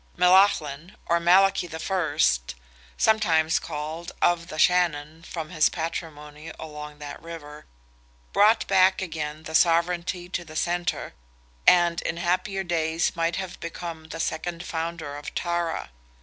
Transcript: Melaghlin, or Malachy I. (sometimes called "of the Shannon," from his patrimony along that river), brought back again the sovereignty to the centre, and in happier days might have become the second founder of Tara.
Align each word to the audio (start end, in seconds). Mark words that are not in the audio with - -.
Melaghlin, 0.17 0.95
or 1.05 1.19
Malachy 1.19 1.69
I. 1.71 2.19
(sometimes 2.97 3.59
called 3.59 4.11
"of 4.19 4.47
the 4.47 4.57
Shannon," 4.57 5.21
from 5.21 5.51
his 5.51 5.69
patrimony 5.69 6.51
along 6.59 6.97
that 6.97 7.21
river), 7.21 7.67
brought 8.33 8.65
back 8.65 8.99
again 8.99 9.43
the 9.43 9.53
sovereignty 9.53 10.27
to 10.27 10.43
the 10.43 10.55
centre, 10.55 11.13
and 11.67 12.01
in 12.01 12.17
happier 12.17 12.63
days 12.63 13.15
might 13.15 13.35
have 13.35 13.59
become 13.59 14.05
the 14.05 14.19
second 14.19 14.63
founder 14.65 15.15
of 15.17 15.35
Tara. 15.35 15.91